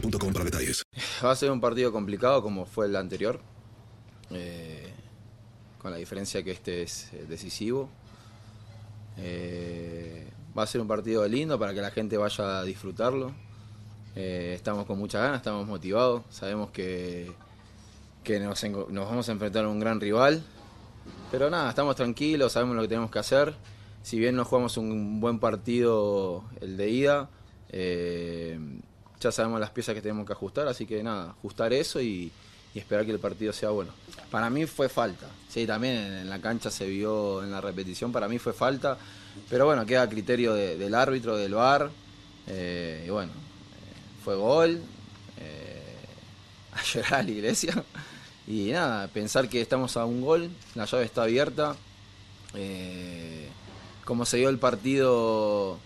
boostmobile.com 0.00 0.32
para 0.32 0.44
detalles. 0.44 0.84
Va 1.22 1.32
a 1.32 1.36
ser 1.36 1.50
un 1.50 1.60
partido 1.60 1.92
complicado 1.92 2.42
como 2.42 2.64
fue 2.64 2.86
el 2.86 2.96
anterior, 2.96 3.40
eh, 4.30 4.92
con 5.78 5.90
la 5.90 5.96
diferencia 5.96 6.42
que 6.42 6.52
este 6.52 6.82
es 6.82 7.12
eh, 7.12 7.26
decisivo. 7.28 7.88
Eh, 9.16 10.28
va 10.56 10.62
a 10.62 10.66
ser 10.66 10.80
un 10.80 10.88
partido 10.88 11.26
lindo 11.26 11.58
para 11.58 11.74
que 11.74 11.80
la 11.80 11.90
gente 11.90 12.16
vaya 12.16 12.60
a 12.60 12.64
disfrutarlo. 12.64 13.32
Estamos 14.14 14.84
con 14.84 14.98
muchas 14.98 15.22
ganas, 15.22 15.36
estamos 15.36 15.64
motivados, 15.68 16.24
sabemos 16.30 16.70
que, 16.72 17.30
que 18.24 18.40
nos, 18.40 18.60
vamos 18.90 19.28
a 19.28 19.32
enfrentar 19.32 19.64
a 19.64 19.68
un 19.68 19.78
gran 19.78 20.00
rival. 20.00 20.42
Pero 21.30 21.48
nada, 21.50 21.70
estamos 21.70 21.94
tranquilos, 21.94 22.50
sabemos 22.50 22.74
lo 22.74 22.82
que 22.82 22.88
tenemos 22.88 23.12
que 23.12 23.20
hacer. 23.20 23.54
Si 24.02 24.18
bien 24.18 24.34
no 24.34 24.44
jugamos 24.44 24.76
un 24.76 25.20
buen 25.20 25.38
partido 25.38 26.42
el 26.60 26.76
de 26.76 26.90
ida, 26.90 27.30
ya 29.20 29.32
sabemos 29.32 29.60
las 29.60 29.70
piezas 29.70 29.94
que 29.94 30.02
tenemos 30.02 30.26
que 30.26 30.32
ajustar, 30.32 30.68
así 30.68 30.86
que 30.86 31.02
nada, 31.02 31.30
ajustar 31.30 31.72
eso 31.72 32.00
y, 32.00 32.30
esperar 32.74 33.04
que 33.04 33.10
el 33.10 33.18
partido 33.18 33.52
sea 33.52 33.70
bueno. 33.70 33.90
Para 34.30 34.48
mí 34.50 34.64
fue 34.66 34.88
falta, 34.88 35.26
sí, 35.48 35.66
también 35.66 35.96
en, 35.96 36.30
la 36.30 36.40
cancha 36.40 36.70
se 36.70 36.86
vio 36.86 37.42
en 37.42 37.50
la 37.50 37.60
repetición, 37.60 38.12
para 38.12 38.28
mí 38.28 38.38
fue 38.38 38.52
falta, 38.52 38.96
pero 39.50 39.66
bueno, 39.66 39.84
queda 39.84 40.08
criterio 40.08 40.54
de- 40.54 40.76
del 40.76 40.94
árbitro, 40.94 41.36
del 41.36 41.54
VAR, 41.54 41.90
eh, 42.46 43.02
y 43.04 43.10
bueno, 43.10 43.32
eh, 43.32 44.22
fue 44.24 44.36
gol, 44.36 44.80
eh, 45.40 45.82
a 46.72 46.82
llorar 46.84 47.14
a 47.14 47.22
la 47.24 47.30
iglesia, 47.30 47.82
y 48.46 48.70
nada, 48.70 49.08
pensar 49.08 49.48
que 49.48 49.60
estamos 49.60 49.96
a 49.96 50.04
un 50.04 50.20
gol, 50.20 50.48
la 50.76 50.84
llave 50.84 51.04
está 51.04 51.24
abierta, 51.24 51.74
como 54.04 54.24
se 54.24 54.36
dio 54.36 54.50
el 54.50 54.58
partido, 54.58 55.80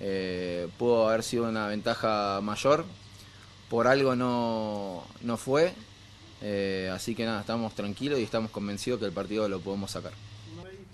eh, 0.00 0.68
pudo 0.78 1.08
haber 1.08 1.22
sido 1.22 1.48
una 1.48 1.66
ventaja 1.66 2.40
mayor. 2.42 2.84
Por 3.68 3.86
algo 3.86 4.16
no, 4.16 5.04
no 5.22 5.36
fue. 5.36 5.74
Eh, 6.40 6.90
así 6.92 7.14
que 7.14 7.24
nada, 7.24 7.40
estamos 7.40 7.74
tranquilos 7.74 8.18
y 8.18 8.22
estamos 8.22 8.50
convencidos 8.50 9.00
que 9.00 9.06
el 9.06 9.12
partido 9.12 9.48
lo 9.48 9.60
podemos 9.60 9.90
sacar. 9.90 10.12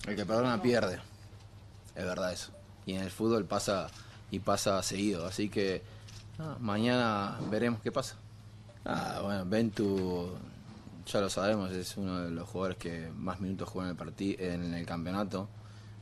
El 0.06 0.16
que 0.16 0.26
perdona 0.26 0.60
pierde. 0.60 1.00
Es 1.94 2.04
verdad 2.04 2.32
eso. 2.32 2.50
Y 2.86 2.94
en 2.94 3.02
el 3.02 3.10
fútbol 3.10 3.44
pasa 3.44 3.88
y 4.30 4.40
pasa 4.40 4.82
seguido. 4.82 5.26
Así 5.26 5.48
que 5.48 5.82
mañana 6.60 7.38
veremos 7.50 7.80
qué 7.82 7.92
pasa. 7.92 8.16
Ah, 8.84 9.20
bueno, 9.22 9.46
Ventu, 9.46 10.30
ya 11.06 11.20
lo 11.20 11.30
sabemos, 11.30 11.70
es 11.72 11.96
uno 11.96 12.20
de 12.22 12.30
los 12.30 12.48
jugadores 12.48 12.76
que 12.76 13.08
más 13.16 13.40
minutos 13.40 13.68
juega 13.68 13.90
en 13.90 13.98
el, 13.98 14.40
en 14.40 14.74
el 14.74 14.84
campeonato. 14.84 15.48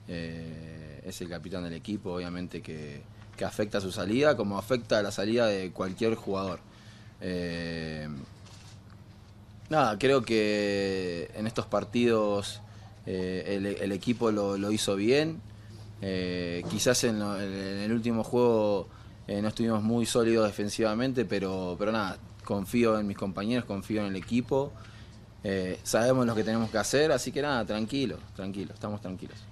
Eh, 0.09 1.01
es 1.05 1.21
el 1.21 1.29
capitán 1.29 1.65
del 1.65 1.75
equipo, 1.75 2.13
obviamente 2.13 2.63
que, 2.63 3.03
que 3.37 3.45
afecta 3.45 3.81
su 3.81 3.93
salida, 3.93 4.37
como 4.37 4.59
afecta 4.59 5.03
la 5.03 5.11
salida 5.11 5.47
de 5.47 5.71
cualquier 5.71 6.15
jugador. 6.15 6.61
Eh, 7.21 8.09
nada, 9.69 9.99
creo 9.99 10.23
que 10.23 11.31
en 11.35 11.47
estos 11.47 11.67
partidos 11.67 12.61
eh, 13.07 13.77
el, 13.81 13.93
equipo 13.93 14.31
lo, 14.31 14.73
hizo 14.73 14.97
bien. 14.97 15.41
Quizás 16.71 17.05
en, 17.05 17.23
el 17.23 17.93
último 17.93 18.25
juego 18.25 18.89
no 19.29 19.49
estuvimos 19.49 19.83
muy 19.83 20.05
sólidos 20.05 20.47
defensivamente, 20.47 21.25
pero, 21.25 21.77
pero 21.79 21.93
nada, 21.93 22.19
confío 22.45 22.99
en 22.99 23.07
mis 23.07 23.17
compañeros, 23.17 23.65
confío 23.65 24.01
en 24.03 24.09
el 24.09 24.17
equipo. 24.17 24.73
Sabemos 25.85 26.27
lo 26.27 26.35
que 26.35 26.45
tenemos 26.45 26.71
que 26.71 26.79
hacer, 26.79 27.13
así 27.13 27.31
que 27.31 27.43
nada, 27.43 27.65
tranquilo, 27.65 28.19
tranquilo, 28.35 28.75
estamos 28.75 29.01
tranquilos. 29.01 29.52